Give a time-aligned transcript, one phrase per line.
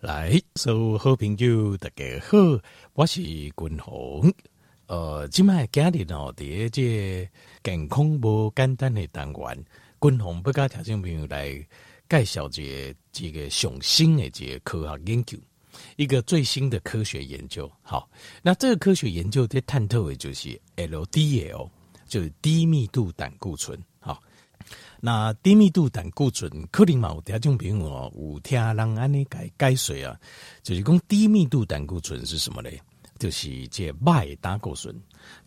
[0.00, 2.38] 来，所有好朋友大家好，
[2.92, 4.32] 我是君鸿。
[4.86, 7.28] 呃，今麦今日哦，第一节
[7.64, 9.64] 健康无简单的单元，
[10.00, 11.50] 君鸿不甲听众朋友来
[12.08, 15.36] 介绍一个这个上新的这个科学研究，
[15.96, 17.68] 一个最新的科学研究。
[17.82, 18.08] 好，
[18.40, 21.68] 那这个科学研究在探讨的就是 LDL，
[22.06, 23.76] 就是低密度胆固醇。
[25.00, 30.18] 那低密度胆固醇，可能嘛有听众朋友哦，有听人安尼解解释啊，
[30.62, 32.80] 就是讲低密度胆固醇是什么嘞？
[33.18, 34.94] 就是这坏胆固醇，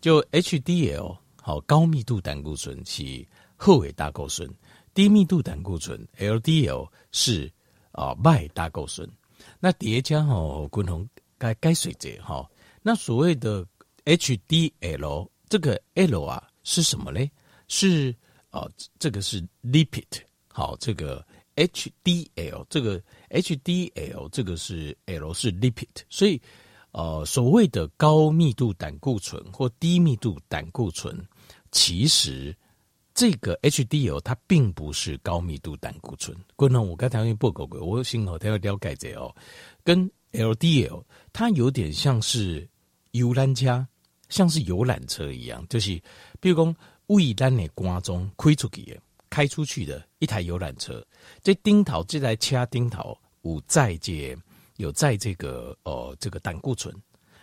[0.00, 4.48] 就 HDL 好，高密度胆固醇是好的胆固醇，
[4.94, 7.50] 低密度胆固醇 LDL 是
[7.92, 9.08] 啊坏胆固醇。
[9.58, 11.08] 那叠加吼，共同
[11.38, 12.48] 解解说者哈，
[12.82, 13.66] 那所谓的
[14.04, 17.30] HDL 这个 L 啊是什么嘞？
[17.68, 18.14] 是
[18.52, 20.04] 哦，这个是 lipid，
[20.48, 26.38] 好，这个 HDL，这个 HDL，这个是 L 是 lipid，所以
[26.90, 31.18] 呃，所谓的高密度胆固醇或低密度胆固醇，
[31.70, 32.54] 其实
[33.14, 36.36] 这个 HDL 它并不是高密度胆固醇。
[36.54, 39.34] 观众，我刚才报告过，我幸好他要了解这哦，
[39.82, 42.68] 跟 LDL 它有点像是
[43.12, 43.86] 游览车，
[44.28, 45.98] 像是游览车一样，就是
[46.38, 46.76] 比如说。
[47.12, 51.04] 为咱的观众开出去的，开出去的一台游览车，
[51.42, 54.36] 这丁头这台车丁头有载这
[54.76, 56.94] 有载这个呃这个胆固醇，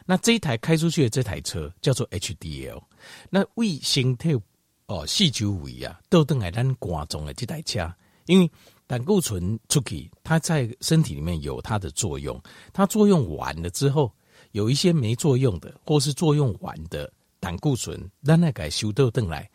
[0.05, 2.81] 那这一台开出去的这台车叫做 HDL，
[3.29, 4.39] 那为身体
[4.87, 7.91] 哦细胞位啊，都等来咱观众的这台车，
[8.25, 8.51] 因为
[8.87, 12.41] 胆固醇出去，它在身体里面有它的作用，
[12.73, 14.11] 它作用完了之后，
[14.51, 17.11] 有一些没作用的，或是作用完的。
[17.39, 19.49] 胆固醇，咱来改修到等来，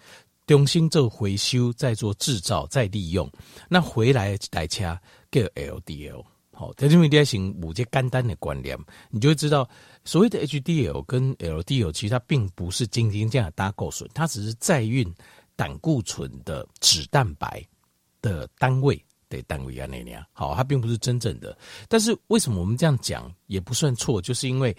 [0.46, 3.30] 重新做回收，再做制造，再利用。
[3.68, 4.98] 那回来一台车
[5.30, 6.24] 叫 LDL。
[6.52, 8.78] 好，在这边你要先有这简单的观念，
[9.10, 9.68] 你就会知道，
[10.04, 15.12] 所谓的 HDL 跟 LDL，其实它并不是仅仅这样的胆固醇，它只是载运
[15.56, 17.62] 胆固醇的脂蛋白
[18.22, 20.24] 的单位的单位啊那样。
[20.32, 21.58] 好，它并不是真正的。
[21.88, 24.74] 但是为什么我们这样讲也不算错，就是因为。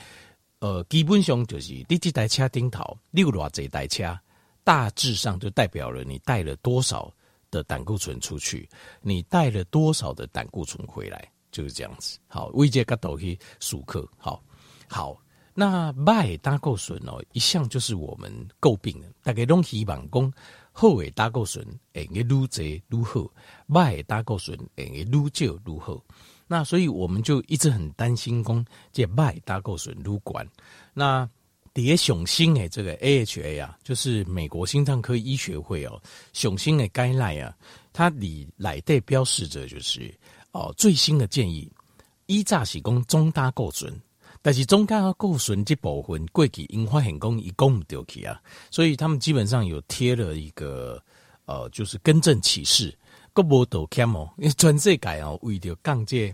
[0.66, 4.18] 呃，基本上就是你这台车顶头，你有偌这台车，
[4.64, 7.14] 大致上就代表了你带了多少
[7.52, 8.68] 的胆固醇出去，
[9.00, 12.18] 你带了多少的胆固醇回来，就是这样子。
[12.26, 14.44] 好，为这个头去数克，好
[14.88, 15.16] 好。
[15.54, 20.34] 那坏胆固醇哦，一向就是我们诟病的，大家都希望讲
[20.72, 23.32] 好的胆固醇会越侪越好，
[23.72, 26.04] 坏胆固醇会越少越好。
[26.48, 30.48] 那所以我们就一直很担心，讲这坏胆固醇入管。
[30.94, 31.28] 那
[31.74, 36.02] 底下上新的这个 AHA 啊，就是美国心脏科医学会哦，
[36.34, 37.54] 雄心的 guideline 啊，
[37.92, 40.14] 它里来的标示着就是
[40.52, 41.70] 哦最新的建议，
[42.28, 43.94] 依早是讲中胆固醇，
[44.42, 48.40] 但是中胆固醇这部分过去因发现讲伊讲唔对去啊，
[48.72, 51.02] 所以他们基本上有贴了一个
[51.46, 52.98] 呃，就是更正启示。
[53.36, 56.34] 个无道歉哦， 因为全世界哦，为着降这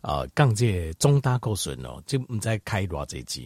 [0.00, 3.44] 啊降这中胆固醇哦，就唔再开偌济钱，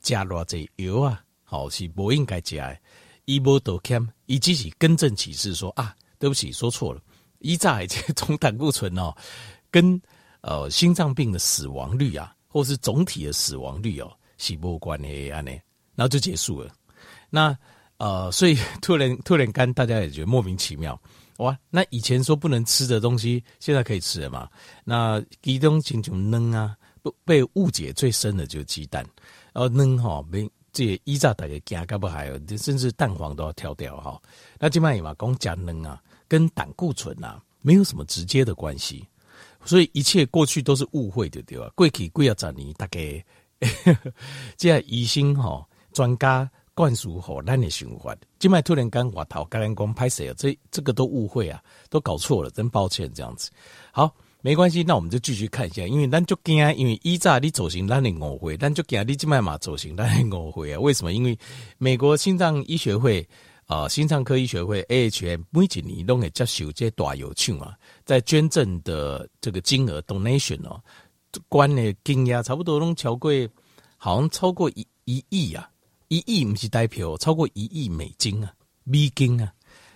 [0.00, 2.74] 加偌济药啊，好是不应该加。
[3.26, 7.00] 伊无道歉，伊只是更正启示说啊，对不起，说错了。
[7.40, 9.14] 依在这中胆固醇哦，
[9.70, 10.00] 跟
[10.40, 15.50] 呃心脏病的死亡率啊，或是总体的死亡率哦，是无关系安尼，
[15.94, 16.70] 然后就结束了。
[17.30, 17.56] 那
[17.96, 21.00] 呃，所以突然突然间，大家也觉得莫名其妙。
[21.38, 24.48] 哇，那以前说不能吃的东西，现在可以吃了嘛？
[24.84, 29.04] 那其中这种嫩啊，不被误解最深的就是鸡蛋，
[29.52, 34.20] 然后嫩哈，被这依照大家讲，干不还有，甚至蛋黄都要挑掉哈。
[34.60, 39.04] 那今麦嘛讲讲嫩啊，跟胆固醇啊没有什么直接的关系，
[39.64, 41.68] 所以一切过去都是误会的，对吧？
[41.74, 43.24] 过去贵啊十年，大概
[44.56, 46.48] 这样医生哈专家。
[46.74, 50.34] 灌输好咱的循环，今麦突然间我头跟人讲拍谁啊？
[50.36, 53.48] 这这个都误会啊，都搞错了，真抱歉这样子。
[53.92, 60.80] 好，没关系，那我们就继续看一下，因为咱就惊，因为依早你走行咱的误会，咱就惊你今麦嘛走行咱的误会啊？
[60.80, 61.12] 为什么？
[61.12, 61.38] 因为
[61.78, 63.26] 美国心脏医学会
[63.66, 70.82] 啊、心脏科医学会 AHA 每一年都会接受这大有钱啊，在捐赠的这个金额 donation 哦，
[71.48, 73.30] 关的金额差不多都超过，
[73.96, 75.70] 好像超过一一亿啊。
[76.08, 78.52] 一亿不是代表超过一亿美金啊，
[78.84, 79.52] 美金啊，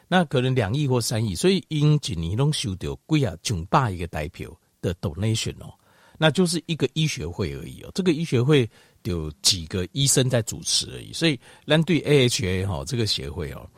[0.08, 4.50] 那可能两亿或三亿，所以因一年拢收到贵啊，上百一个代表
[4.80, 5.72] 的 donation 哦，
[6.18, 8.68] 那就是一个医学会而已哦，这个医学会
[9.04, 13.68] 有几个医生在主持而已，所以咱对 AHA 哈这个协会哦，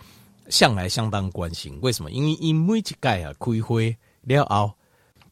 [0.48, 1.78] 向来相当关心。
[1.82, 2.10] 为什么？
[2.10, 4.72] 因为因每一届啊开会了后，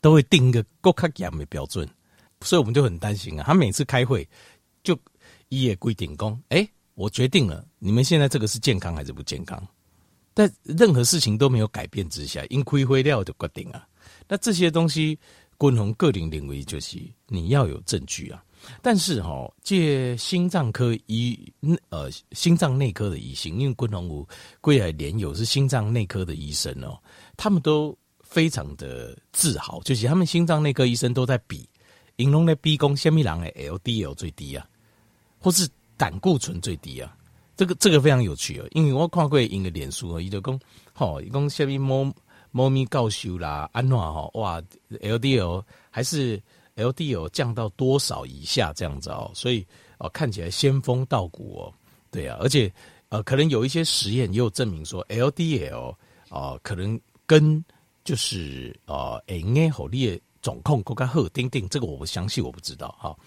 [0.01, 1.89] 都会定一个更加严的标准。
[2.43, 3.43] 所以我们就很担心啊。
[3.44, 4.29] 他每次开会
[4.85, 4.97] 就
[5.49, 6.69] 一夜规定工，哎、
[6.99, 9.65] 我决定了，你们现在这个是健康还是不健康？
[10.35, 13.87] 但任何事情都没有改变之下，因亏灰料的决定啊。
[14.27, 15.17] 那这些东西，
[15.56, 16.99] 共同个人认为就是
[17.29, 18.43] 你要有证据啊。
[18.83, 21.39] 但是哈、哦，借心脏科医
[21.91, 24.29] 呃心脏内科的医生，因为共同有
[24.61, 26.99] 贵来连友是心脏内科的医生哦，
[27.37, 31.69] 他们都非常的自豪，就是他们心脏内科医生都在比，
[32.17, 34.67] 引龙的逼宫虾米郎的 LDL 最低啊，
[35.39, 35.69] 或是
[35.99, 37.15] 胆固醇最低啊。
[37.56, 40.59] 这个这个非常有趣哦，因为我看过一个脸书哦，伊就讲，
[40.93, 42.09] 吼，伊讲下面猫
[42.53, 44.62] 猫咪告修啦，安娜哈，哇
[45.03, 46.41] ，LDL 还是
[46.77, 49.67] LDL 降到多少以下这样子哦，所以
[49.99, 51.75] 哦看起来仙风道骨哦，
[52.12, 52.73] 对啊，而且
[53.09, 55.91] 呃可能有一些实验也有证明说 LDL
[56.31, 57.62] 啊、呃、可能跟
[58.05, 63.19] 就是呃 NA 好列总控更加好，丁丁这个我不相信，我不知道哈、哦，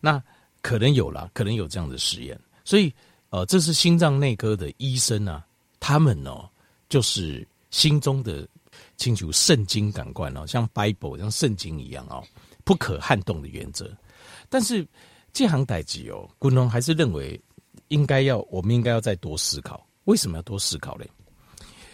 [0.00, 0.20] 那
[0.66, 2.92] 可能有啦，可能有这样的实验，所以。
[3.30, 5.44] 呃，这是心脏内科的医生啊，
[5.80, 6.48] 他们哦，
[6.88, 8.48] 就是心中的
[8.96, 12.22] 清楚圣经感官哦，像 Bible 像圣经一样哦，
[12.64, 13.90] 不可撼动的原则。
[14.48, 14.86] 但是
[15.32, 17.38] 这行代志哦，古龙还是认为
[17.88, 19.84] 应该要，我们应该要再多思考。
[20.04, 21.10] 为什么要多思考嘞？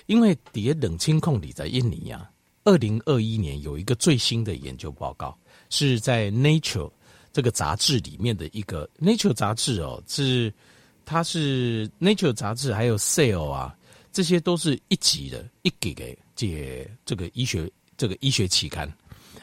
[0.05, 2.31] 因为底下冷清控里在印尼呀，
[2.65, 5.37] 二零二一年有一个最新的研究报告，
[5.71, 6.93] 是在 Nature
[7.33, 10.53] 这个杂志里面的一个 Nature 杂志哦，是。
[11.05, 13.77] 它是 Nature 杂志，还有 Cell 啊，
[14.13, 16.05] 这些都是一级的，一级的
[16.37, 18.91] 这这个医学这个医学期刊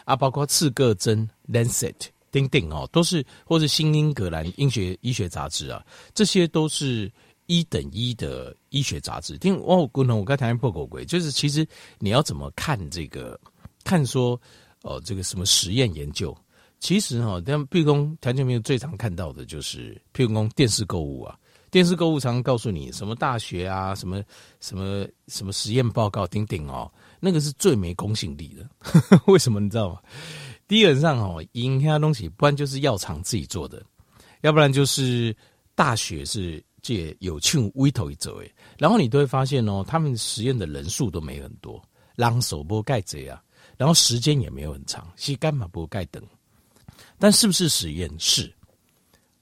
[0.06, 1.94] 啊，包括刺个针 Lancet
[2.32, 5.86] 丁丁哦，都是或是新英格兰医学医学杂志啊，
[6.16, 7.12] 这些都是
[7.48, 9.38] 一等一的医学杂志。
[9.38, 11.68] 听哦，古能我刚才破口鬼，就是其实
[12.00, 13.38] 你要怎么看这个，
[13.84, 14.40] 看说
[14.84, 16.36] 哦这个什么实验研究，
[16.80, 21.38] 其实哈，但譬如说条件没有最常看到的就是譬如说电视购物啊。
[21.72, 24.24] 电视购物常常告诉你什么大学啊，什么
[24.60, 28.68] 什么什么实验报告，顶顶哦，那个是最没公信力的。
[29.28, 30.02] 为什么你知道吗？
[30.68, 33.84] 基本上哦，营养东西，不然就是药厂自己做的，
[34.42, 35.36] 要不然就是
[35.76, 38.52] 大学是借有庆微头一走诶。
[38.80, 41.80] 然后你都会发现哦，他们实验的人数都没很多，
[42.16, 43.40] 让手不盖贼啊，
[43.78, 46.24] 然后时间也没有很长，是干嘛不盖等？
[47.20, 48.10] 但是不是实验？
[48.18, 48.52] 是。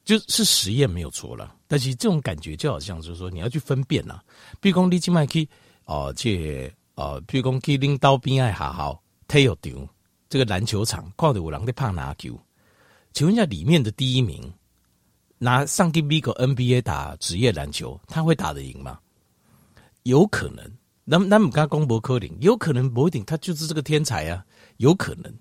[0.03, 4.23] 就是实验没有错了，但是这种感觉就好像就是说你要去分辨呐、啊，
[4.61, 5.45] 比如说你去麦去
[5.83, 9.89] 哦，这呃，比如说去领导边爱好好体育场
[10.29, 12.39] 这个篮球场，看到有人在拍篮球，
[13.11, 14.49] 请问一下里面的第一名
[15.37, 18.97] 拿上去美国 NBA 打职业篮球，他会打得赢吗？
[20.03, 20.71] 有可能，
[21.03, 24.45] 那那么刚公布科林，有可能不一定，他就是这个天才啊，
[24.77, 25.33] 有可能，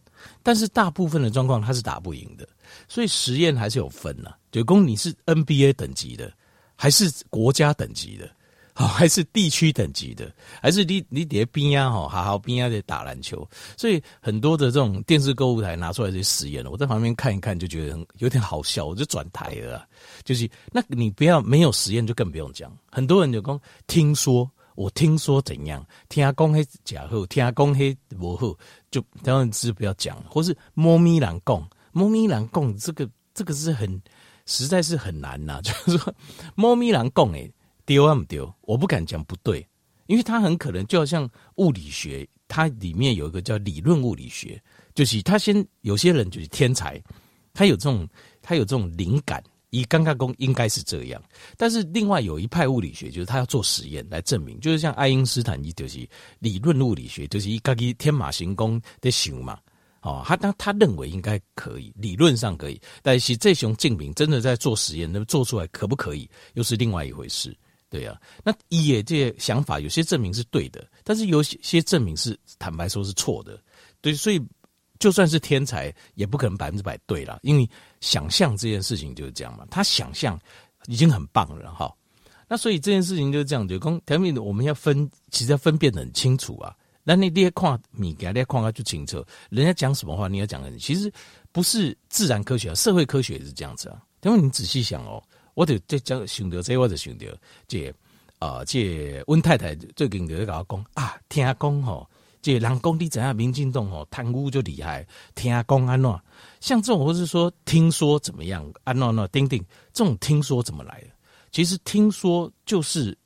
[0.42, 2.46] 但是大部分的状况他是打不赢的。
[2.88, 6.32] 所以实验还是有分呐、啊，就公你是 NBA 等级的，
[6.74, 8.28] 还是国家等级的，
[8.72, 10.30] 好，还是地区等级的，
[10.60, 13.48] 还是你你叠边啊哈，好好边啊在打篮球。
[13.76, 19.86] 所以很多的这种电视购物台拿出来这些实验，我在旁边看一看就觉得有点好笑，我就转台了、
[20.24, 28.54] 就是那你不要没有实验就更不用讲，很多人就讲听说，我听说怎样，听阿公黑假好，听阿公黑不好，
[28.90, 31.68] 就当然是不要讲，或是猫咪人讲。
[31.92, 34.00] 猫咪狼共这个这个是很
[34.44, 36.14] 实在是很难呐、啊， 就是说
[36.54, 37.50] 猫咪狼共诶
[37.86, 38.54] 丢啊不丢？
[38.60, 39.66] 我不敢讲不对，
[40.06, 44.62] 因为它很可能就好像物理学，它里面有一个叫理论物理学，
[44.94, 47.02] 就是他先有些人就是天才，
[47.54, 48.06] 他有这种
[48.42, 51.22] 他有这种灵感，以尴尬公应该是这样，
[51.56, 56.08] 但是另外有一派物理学就是他要做实验来证明，就是像爱因斯坦，就是
[56.38, 59.58] 理论物理学，就是一个天马行空的想嘛。
[60.02, 67.52] 哦，他他他认为应该可以，理论上可以，但是这种证明真的在做实验，那么做出来可不可以，又是另外一回事，
[67.90, 68.16] 对啊。
[68.44, 73.60] 那也这些想法，有些证明是对的，但是有些证明是坦白说是错的，
[74.00, 74.40] 对，所以
[74.98, 77.68] 就算是天才，也不可能百分之百对了，因为
[78.00, 80.38] 想象这件事情就是这样嘛，他想象
[80.86, 81.94] 已经很棒了哈。
[82.48, 86.74] 那所以这件事情就是这样，就公条命的，我们要分，其实要分辨得很清楚啊。
[87.08, 89.24] 那你得看米，给他看他就清楚。
[89.48, 89.94] 人家讲。
[89.94, 90.60] 什么话，你要讲。
[90.60, 90.76] 的。
[90.76, 91.12] 其实
[91.52, 94.02] 不是自然科学啊，社会科学也是这样子啊。
[94.22, 95.22] 因为你仔细想哦，
[95.54, 96.26] 我得在讲。
[96.26, 97.26] 想到这，我就想到
[97.68, 97.94] 这
[98.40, 100.84] 啊，这温太太最近就在跟我讲。
[100.94, 101.82] 啊，听讲。
[101.82, 102.10] 吼，
[102.54, 106.20] 这人工地怎样，民进党吼贪污就厉害，听公安怎，
[106.60, 109.60] 像这种或是说听说怎么样，安怎那丁丁，
[109.92, 111.08] 这种听说怎么来的？
[111.50, 113.16] 其实听说就是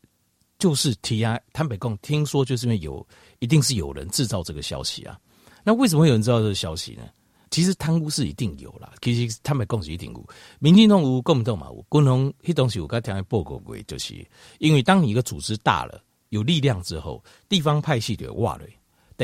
[0.58, 3.06] 就是提啊，坦白讲，听说就是因为有。
[3.40, 5.18] 一定是有人制造这个消息啊，
[5.64, 7.04] 那为什么会有人知道这个消息呢？
[7.50, 14.14] 其实贪污是一定有啦，其实他们共是一定有，民进党有，共不嘛有，共同迄东西有跟听报告过，就是
[14.58, 18.66] 因为当你一个组织大了，有力量之后，地方派系就挖了，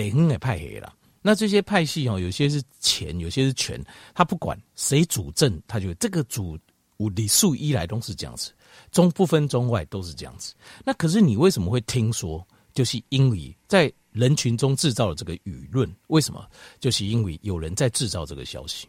[0.04, 0.94] 地方也派黑了。
[1.22, 3.82] 那这些派系哦，有些是钱，有些是权，
[4.14, 6.58] 他不管谁主政，他就这个主
[6.98, 8.52] 五里数一来都是这样子，
[8.92, 10.54] 中不分中外都是这样子。
[10.84, 12.46] 那可是你为什么会听说？
[12.72, 16.46] 就是因为在人群中制造了这个舆论，为什么？
[16.78, 18.86] 就是因为有人在制造这个消息，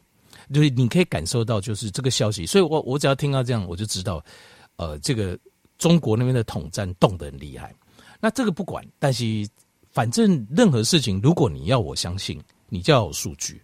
[0.54, 2.46] 就是你可以感受到，就是这个消息。
[2.46, 4.22] 所以我我只要听到这样，我就知道，
[4.76, 5.40] 呃，这个
[5.78, 7.74] 中国那边的统战动得很厉害。
[8.20, 9.48] 那这个不管，但是
[9.98, 12.40] 反正任何事情，如果你要我相信，
[12.70, 13.60] 你就要有数据，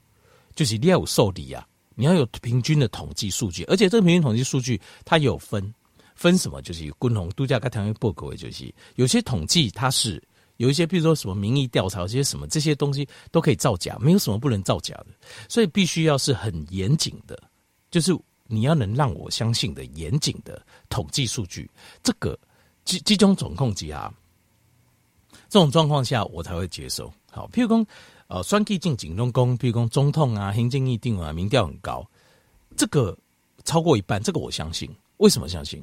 [0.56, 1.64] 就是你要有受理啊，
[1.94, 5.72] 你要有平均的统计数据，而且这个平均统计数据它有分
[6.16, 10.20] 分什么，就是有共同度假跟台湾报告，就是有些统计它是。
[10.58, 15.08] 有一些，比如说什么民意调查，这些什么这些东西都可以造假，没有什么不能造假的，
[15.48, 17.38] 所以必须要是很严谨的，
[17.92, 18.12] 就是
[18.48, 21.70] 你要能让我相信的严谨的统计数据，
[22.02, 22.38] 这个
[22.86, 24.14] 集集中总控机啊，
[25.54, 27.14] 这种状况下我才会接受。
[27.30, 27.86] 好，譬如说
[28.28, 32.04] 呃，双 K 进警中公，譬如说总统啊，行政议定啊，民调很高，
[32.76, 33.16] 这个
[33.64, 34.90] 超过一半，这个我相信。
[35.18, 35.80] 为什么相信？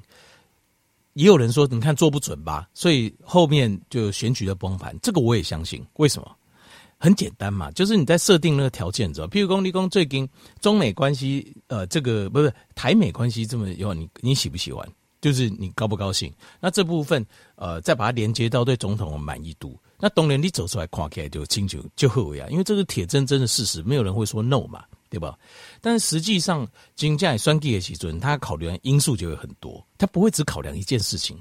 [1.13, 4.93] 也有人说，你看做不准吧，所以后面就选举的崩盘。
[5.01, 5.81] 这个我也相信。
[5.99, 6.37] 为什么？
[6.99, 10.29] 很简单嘛，就是你在设定那个条件之后，譬如说，立功最近
[10.61, 14.85] 中美关系，呃，这个不是台美关系这么以后，你你喜不喜欢？
[15.21, 16.33] 就是你高不高兴？
[16.61, 17.25] 那这部分，
[17.57, 24.85] 呃，再把它连接到对总统的满意度，那当然你走出来看起来就清楚就后悔啊，因为这是铁铮铮的事实，没有人会说 no 嘛。
[25.11, 25.37] 对吧？
[25.81, 31.37] 但是实际上，金价也算计的基准，他考虑的因素就会很多，他不会只考量一件事情，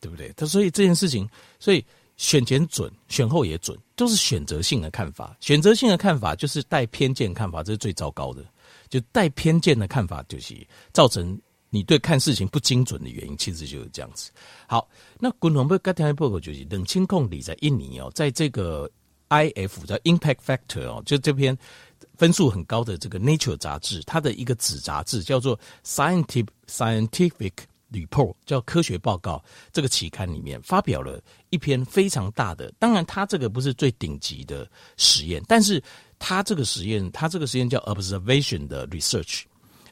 [0.00, 0.32] 对不对？
[0.36, 1.24] 他所以这件事情，
[1.60, 1.84] 所以
[2.16, 5.36] 选前准，选后也准，都是选择性的看法。
[5.38, 8.44] 选择性的看法就是带偏见看法，这是最糟糕的。
[8.88, 10.56] 就带偏见的看法，就是
[10.92, 11.40] 造成
[11.72, 14.30] 你对看事情不精准的原因，其实就是这样子。
[14.68, 14.86] 好，
[15.18, 18.88] 那共同不该听的报告就是冷清控理在印尼哦，在这个
[19.30, 21.58] IF 叫 Impact Factor 哦，就这篇。
[22.18, 27.52] 分数很高的这个 Nature 杂志，它的一个子杂志叫做 Scientific Scientific
[27.90, 29.42] Report，叫科学报告。
[29.72, 35.82] 这个期刊里面发表了一篇非常大的，当然它这个不是最顶级的实验，但是
[36.18, 39.42] 它这个实验，它这个实验叫 Observation 的 Research。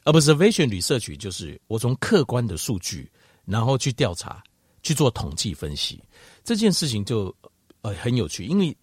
[0.03, 3.11] Observation Research 就是我从客观的数据，
[3.45, 4.43] 然后去调查，
[4.83, 6.01] 去做统计分析。
[6.43, 7.35] 这件事情就
[7.81, 8.75] 呃很有趣，因为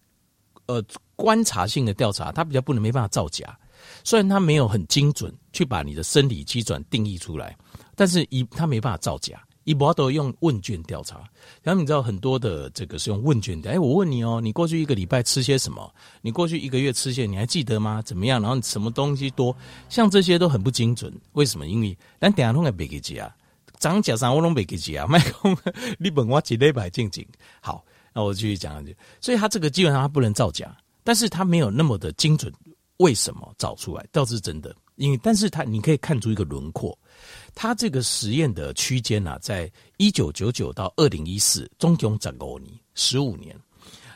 [0.65, 0.83] 呃。
[1.19, 3.59] 观察性的调查，它比较不能没办法造假。
[4.05, 7.57] 虽然它没有很精准去把你的生理基准定义出来，
[7.93, 9.45] 但是一它没办法造假。
[9.69, 11.21] 一般都用问卷调查，
[11.61, 13.69] 然后你知道很多的这个是用问卷的。
[13.69, 15.93] 哎，我问你哦，你过去一个礼拜吃些什么？
[16.21, 18.01] 你过去一个月吃些，你还记得吗？
[18.01, 18.41] 怎么样？
[18.41, 19.55] 然后你什么东西多？
[19.87, 21.13] 像这些都很不精准。
[21.33, 21.67] 为什么？
[21.67, 23.29] 因为咱等下都还没给记啊，
[23.79, 25.05] 长假上我都没给记啊。
[25.05, 25.55] 麦克，
[25.99, 27.23] 你问我几礼拜静静。
[27.61, 28.97] 好，那我继续讲下去。
[29.21, 30.75] 所以它这个基本上它不能造假。
[31.03, 32.51] 但是它没有那么的精准，
[32.97, 34.75] 为什么找出来倒是真的？
[34.99, 36.97] 因为但是它你可以看出一个轮廓，
[37.55, 43.57] 它这个实验的区间啊，在一九九九到二零一四，总共十五年，十五年，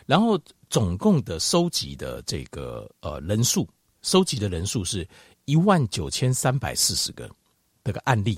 [0.06, 0.38] 然后
[0.70, 3.68] 总共的收集的这个呃人数，
[4.02, 5.08] 收集的人数是
[5.46, 7.30] 一万九千三百四十个
[7.84, 8.38] 这个案例，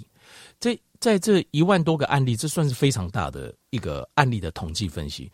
[0.60, 5.32] 在在这一万多个案例，这算是非常大的一个案例的统计分析，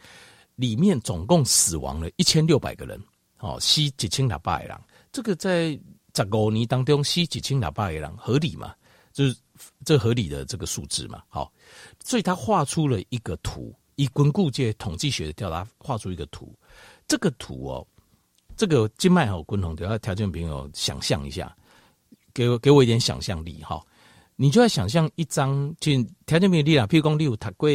[0.55, 2.97] 里面总共死亡了一千六百个人。
[3.39, 4.77] 哦，死几千两百个人，
[5.11, 5.75] 这个在
[6.15, 8.73] 十五年当中死几千两百个人合理嘛？
[9.13, 9.35] 就是
[9.85, 11.21] 这合理的这个数字嘛？
[11.27, 11.51] 好，
[12.03, 16.53] 所以他画出了一个图，以巩固界统计学的调查画出一个图。
[17.07, 17.87] 这个图哦，
[18.55, 21.55] 这个静脉和滚筒都要条件朋友想象一下，
[22.33, 23.81] 给我给我一点想象力哈。
[24.35, 25.91] 你就要想象一张，就
[26.25, 27.69] 条件朋友力量，譬如讲你有读过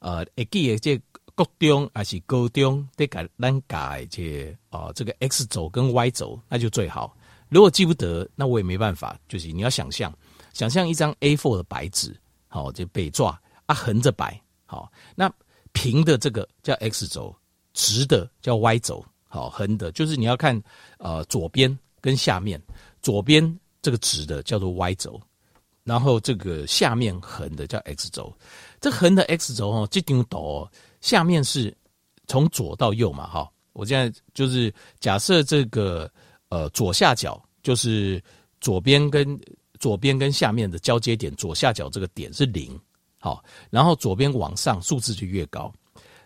[0.00, 1.00] 呃，会记的这。
[1.38, 7.16] 国中还是高中得改咱改这啊，这个 X 轴跟 Y 轴那就最好。
[7.48, 9.18] 如果记不得，那我也没办法。
[9.28, 10.12] 就是你要想象，
[10.52, 12.14] 想象一张 A4 的白纸，
[12.48, 15.32] 好，就北抓啊，横着摆，好，那
[15.72, 17.34] 平的这个叫 X 轴，
[17.72, 20.60] 直的叫 Y 轴，好，横的就是你要看
[20.98, 22.60] 呃左边跟下面，
[23.02, 25.20] 左边这个直的叫做 Y 轴，
[25.84, 28.32] 然后这个下面横的叫 X 轴。
[28.80, 30.68] 这横的 X 轴哦，这张图。
[31.00, 31.72] 下面是
[32.26, 36.10] 从左到右嘛，哈，我现在就是假设这个
[36.48, 38.22] 呃左下角就是
[38.60, 39.38] 左边跟
[39.78, 42.78] 左边跟下面的交接点，左下角这个点是零，
[43.18, 45.72] 好，然后左边往上数字就越高，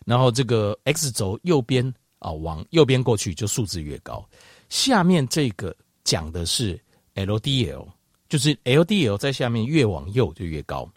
[0.07, 4.27] 然后这个 X 轴右边啊往右边过去就数字越高，
[4.69, 5.75] 下面这个
[6.05, 6.81] 讲的是
[7.15, 7.87] LDL，
[8.29, 10.91] 就是 LDL 在下面越往右就越高。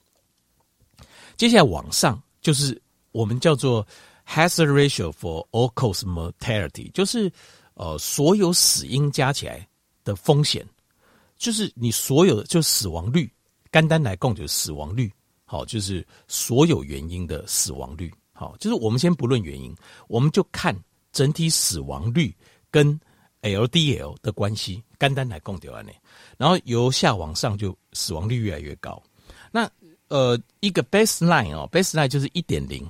[1.35, 3.85] 接下来往上就是我们叫做
[4.25, 7.29] hazard ratio for all cause mortality，就是
[7.75, 9.65] 呃所有死因加起来
[10.03, 10.67] 的风险，
[11.37, 13.31] 就是你所有的就死亡率，
[13.71, 15.09] 肝单来讲就是死亡率，
[15.45, 19.73] 好，就是所有原因的死亡率，好，就是我们先不论原因，
[20.07, 20.75] 我们就看
[21.11, 22.35] 整体死亡率
[22.69, 22.99] 跟
[23.41, 25.93] LDL 的关系，肝单来讲就完了，
[26.37, 29.01] 然后由下往上就死亡率越来越高，
[29.51, 29.69] 那。
[30.07, 32.87] 呃，一个 baseline 哦，baseline 就是一点零，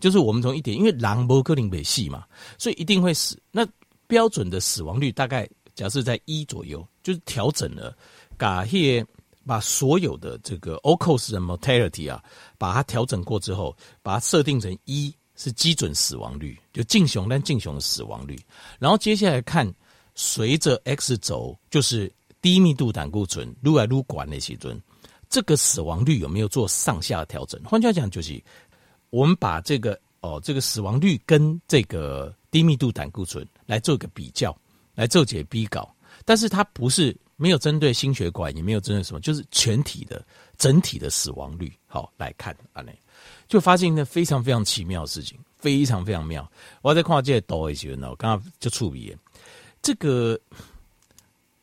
[0.00, 2.26] 就是我们从一点，因为狼不克林北细嘛，
[2.58, 3.40] 所以一定会死。
[3.50, 3.66] 那
[4.08, 7.96] 标准的死亡率大概假设在一左右，就是调整了，
[8.36, 9.06] 把些
[9.46, 12.20] 把所有的这个 o c o s 的 mortality 啊，
[12.58, 18.36] 把它调整过之后，把它设定成一是基准死亡率，就净雄但净雄的死亡率。
[18.80, 19.72] 然后接下来看，
[20.16, 22.12] 随着 x 轴，就是
[22.42, 24.80] 低密度胆固醇撸来撸管那些尊。
[25.30, 27.62] 这个死亡率有没有做上下调整？
[27.62, 28.42] 换句话讲，就是
[29.10, 34.56] 我们把这个哦，这个死亡率跟这个低密度胆固醇来做一个比较，
[34.94, 35.94] 来做解比稿。
[36.24, 40.24] 但是它不是没有针对心血管，也没有针对什么，就是全体的
[40.56, 41.72] 整体的死亡率。
[41.86, 42.92] 好来看啊，那
[43.46, 46.50] 就发现一个非常非常奇妙的事情，非常非常妙。
[46.82, 49.16] 我在跨界多一些呢，我刚刚就触笔，
[49.82, 50.38] 这个。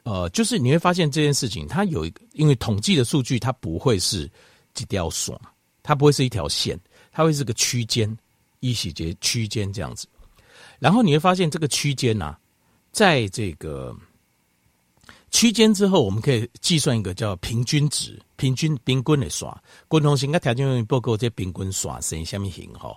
[0.07, 4.29] 呃，就是你会发现这件事情，它有一个，因为统计的数据，它不会是
[4.75, 5.35] 几条线，
[5.81, 6.79] 它不会是一条线，
[7.11, 8.15] 它会是个区间，
[8.59, 10.05] 一细节区间这样子。
[10.79, 12.35] 然后你会发现这个区间呐，
[12.91, 13.95] 在这个
[15.31, 22.95] 区间之后，我们可以计算一个叫平均值，平均平均的刷，共同性跟条件用报告这平均刷是下面型哈。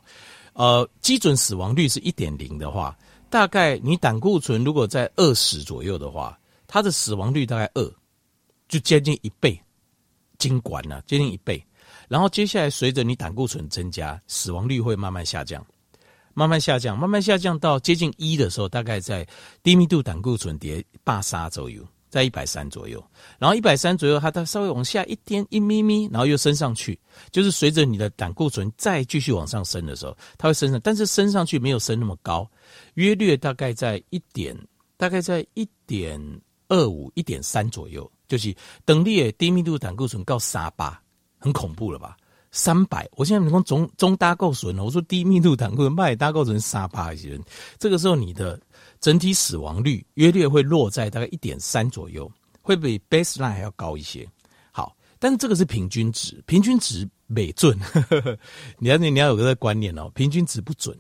[0.52, 2.96] 呃，基准死亡率是一点零的话，
[3.30, 6.38] 大概你胆固醇如果在二十左右的话。
[6.70, 7.94] 它的死亡率大概二，
[8.68, 9.58] 就接近一倍，
[10.36, 11.64] 经管了接近一倍。
[12.08, 15.66] 然后接下来随着你胆固醇增加，死亡率会慢慢下降，
[16.38, 19.26] 慢慢下降，慢慢下降到接近一的时候，大概在
[19.60, 23.04] 低密度胆固醇叠八沙左右，在一百三左右。
[23.40, 26.96] 然后一百三左右，它它稍微往下一点一咪咪，然后又升上去。
[27.32, 32.48] 就是随着你的胆固醇再继续往上升的时候，它会升上，但是升上去没有升那么高，
[32.94, 34.56] 约略大概在一点，
[34.96, 36.40] 大概在一点。
[36.70, 40.94] 二五一点三左右，就是等你的低密度胆固醇到三百，
[41.38, 42.14] 很恐怖了吧？
[42.50, 47.42] 三百，我现在你讲中中胆固醇，我说低密度胆固醇，卖胆固醇三百一些人，
[47.78, 48.58] 这个时候你的
[49.00, 52.30] 整体死亡率约略会落在大概一点三左右，
[52.62, 54.26] 会比 baseline 还要高一些。
[54.72, 57.78] 好，但是这个是平均值，平均值没准，
[58.78, 60.96] 你要你你要有个观念哦，平均值不准。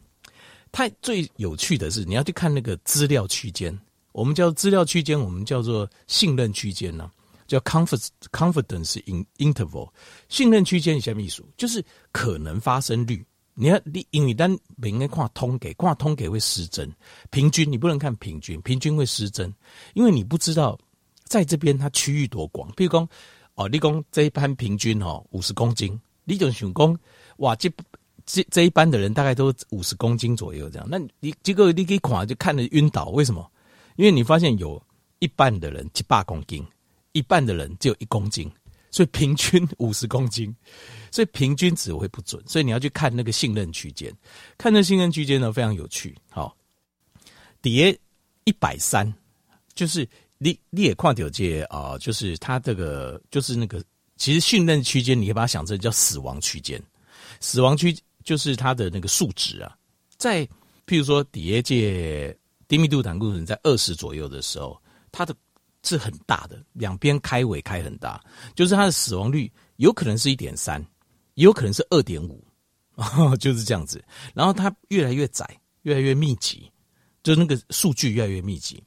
[0.70, 3.76] 太最有趣的是，你要去看那个资料区间。
[4.12, 7.10] 我们叫资料区间，我们叫做信任区间呢，
[7.48, 9.02] 叫 confidence confidence
[9.38, 9.90] interval。
[10.28, 11.42] 信任区间什么意思？
[11.56, 13.26] 就是可能发生率。
[13.60, 16.88] 你要你因为单每应该挂通给挂通给会失真，
[17.30, 19.52] 平均你不能看平均，平均会失真，
[19.94, 20.78] 因为你不知道
[21.24, 22.70] 在这边它区域多广。
[22.74, 23.08] 譬如说
[23.56, 26.96] 哦，你讲这一班平均哦五十公斤，你就想讲
[27.38, 27.68] 哇，这
[28.24, 30.86] 这这一班的人大概都五十公斤左右这样。
[30.88, 33.50] 那你结果你一看就看着晕倒，为什么？
[33.96, 34.80] 因为你发现有
[35.18, 36.64] 一半的人七八公斤，
[37.18, 38.50] 一半的人只有一公斤，
[38.90, 40.54] 所以平均五十公斤，
[41.10, 44.14] 所以平均值会不准，所以你要去看那个信任区间，
[44.56, 46.16] 看那信任区间呢非常有趣。
[46.30, 46.56] 好，
[47.60, 47.98] 底下
[48.44, 49.12] 一百三，
[49.74, 53.82] 就是你你也看到这啊，就是它这个就是那个，
[54.16, 56.82] 其实信任区间你可以把它想成叫死亡区间，
[57.40, 59.76] 死亡区就是它的那个数值啊，
[60.16, 60.46] 在
[60.86, 62.36] 譬如说底下界。
[62.68, 64.78] 低密度胆固醇在二十左右的时候，
[65.10, 65.34] 它的
[65.88, 68.20] 是很大的，两边开尾开很大，
[68.54, 70.80] 就是它的死亡率有可能是一点三，
[71.34, 72.44] 也有可能是二点五，
[73.40, 74.04] 就是这样子。
[74.34, 75.48] 然后它越来越窄，
[75.82, 76.70] 越来越密集，
[77.22, 78.82] 就是那个数据越来越密集。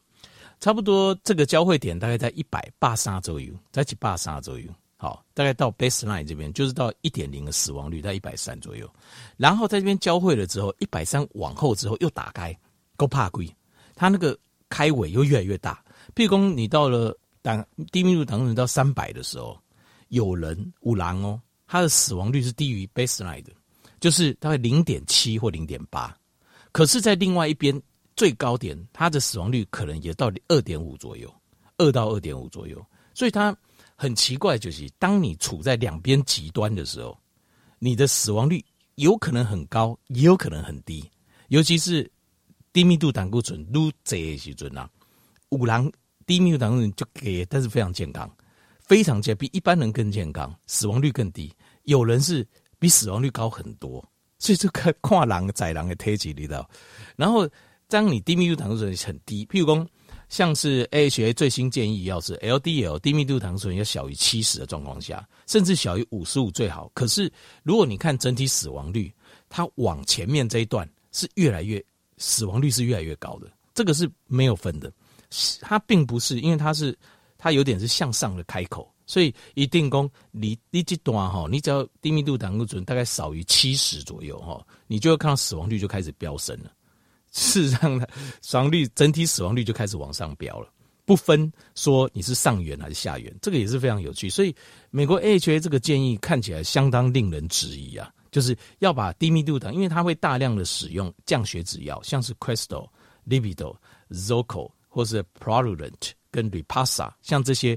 [0.60, 4.68] 差不多这个交汇点大概在一百八三左右，在一百三左右。
[4.96, 8.88] 好，大概到 baseline 这边，就是到一点零的死亡率在一百三左右。
[9.38, 12.56] 然后在这边交汇了之后，一百三往后之后又打开，
[12.96, 13.52] 够怕鬼。
[13.96, 14.38] 它那个
[14.70, 15.84] 开尾又越来越大，
[16.16, 19.58] 譬如说你到了胆低密度胆固醇到三百的时候，
[20.10, 23.52] 有人五郎哦，他的死亡率是低于 baseline 的，
[24.00, 26.16] 就是大概零点七或零点八。
[26.72, 27.82] 可是，在另外一边
[28.16, 31.34] 最高点，它的死亡率可能也到二点五左右，
[31.78, 32.86] 二到二点五左右。
[33.14, 33.56] 所以它
[33.96, 37.18] 很奇怪，就是当你处在两边极端的时候，
[37.80, 38.64] 你的死亡率
[38.96, 41.10] 有可能很高，也有可能很低，
[41.48, 42.10] 尤其是。
[42.74, 44.90] 低密度胆固醇撸这些时阵啊，
[45.52, 45.90] 五郎
[46.26, 48.30] 低密度胆固醇就给，但是非常健康，
[48.80, 51.54] 非常健，比一般人更健康，死亡率更低。
[51.84, 52.46] 有人是
[52.80, 54.04] 比死亡率高很多，
[54.40, 56.70] 所以这个跨栏窄栏的推挤力道。
[57.16, 57.48] 然后
[57.88, 59.88] 当你低密度胆固醇很低，譬如说
[60.30, 66.90] 像是 AHA 最新建议，要是 LDL 低密度胆固醇要小于七十的状况下，甚至小于五十五最好。
[66.94, 67.30] 可是
[67.64, 69.14] 如果你看整体死亡率，
[69.50, 71.84] 它往前面这一段是越来越
[72.18, 74.90] 死亡率是越来越高的，这个是没有分的。
[75.62, 76.98] 它并不是，因为它是
[77.38, 86.72] 它有点是向上的开口，所以一定功你你这段哈，你只要低密度胆固醇大概少于七十左右哈，你就会看到死亡率就开始飙升了。
[87.32, 88.06] 事实上呢，
[88.42, 90.70] 死亡率整体死亡率就开始往上飙了，
[91.06, 94.30] 不分说你是上缘还是下缘，这个也是非常有趣。
[94.30, 94.54] 所以
[94.90, 102.86] 美国 AHA 这个建议看起来相当令人质疑啊，就是要把低密度的，因为它会大量的使用降血脂药，像是 Crestor、
[103.26, 103.76] Lipitor、
[104.10, 107.76] Zocor 或是 Praluent 跟 repassa 像这些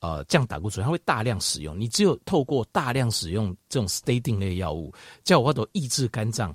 [0.00, 1.78] 呃降胆固醇，它会大量使用。
[1.78, 4.94] 你只有透过大量使用这种 statin 类药物，
[5.24, 6.54] 叫我都抑制肝脏。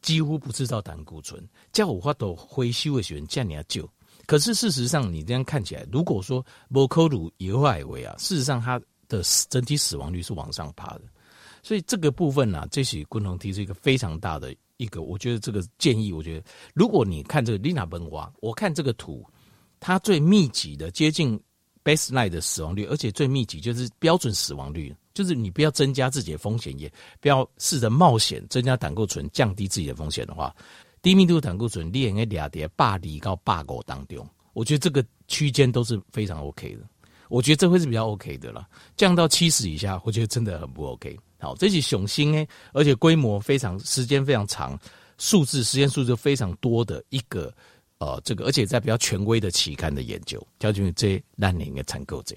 [0.00, 3.86] 几乎不制造胆固醇，叫我花都回收的时候叫你要救。
[4.26, 11.02] 可是事实上，你这样看起来，如果说摩科鲁以外为啊，事实上它的整体死亡率是往上爬的。
[11.64, 19.26] 所以这个部分呢、这是共同提出一个非常大的一个，我觉得这个建议，我觉得如果你看这个丽娜本瓦，我看这个图，
[19.80, 21.40] 它最密集的接近
[21.84, 24.94] baseline 的死亡率，而且最密集就是标准死亡率。
[25.14, 26.88] 就是你不要增加自己的风险，也
[27.20, 30.54] 不要试着冒险增加胆固醇，降低自己的风险的话，
[31.02, 36.82] 低密度胆固醇列应该俩叠八厘到八五当中，我觉得这个区间都是非常 OK 的。
[37.28, 38.68] 我觉得这会是比较 OK 的了。
[38.96, 41.18] 降到七十以下，我觉得真的很不 OK。
[41.40, 44.78] 好，这是雄心诶，而且规模非常，时间非常长，
[45.18, 47.52] 数字时间数字非常多的一个
[47.98, 52.36] 呃这个，而且在比较权威的期刊的研究，叫做这烂年的采购者。